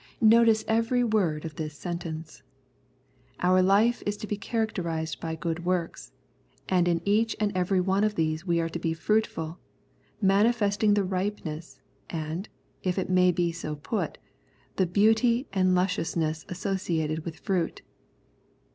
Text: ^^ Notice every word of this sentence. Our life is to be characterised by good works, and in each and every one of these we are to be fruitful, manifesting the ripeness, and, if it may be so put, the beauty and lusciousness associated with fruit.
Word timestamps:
^^ 0.01 0.03
Notice 0.19 0.65
every 0.67 1.03
word 1.03 1.45
of 1.45 1.57
this 1.57 1.77
sentence. 1.77 2.41
Our 3.41 3.61
life 3.61 4.01
is 4.03 4.17
to 4.17 4.25
be 4.25 4.35
characterised 4.35 5.19
by 5.19 5.35
good 5.35 5.63
works, 5.63 6.11
and 6.67 6.87
in 6.87 7.03
each 7.05 7.35
and 7.39 7.55
every 7.55 7.79
one 7.79 8.03
of 8.03 8.15
these 8.15 8.43
we 8.43 8.59
are 8.59 8.67
to 8.69 8.79
be 8.79 8.95
fruitful, 8.95 9.59
manifesting 10.19 10.95
the 10.95 11.03
ripeness, 11.03 11.81
and, 12.09 12.49
if 12.81 12.97
it 12.97 13.11
may 13.11 13.31
be 13.31 13.51
so 13.51 13.75
put, 13.75 14.17
the 14.77 14.87
beauty 14.87 15.47
and 15.53 15.75
lusciousness 15.75 16.47
associated 16.49 17.23
with 17.23 17.37
fruit. 17.37 17.83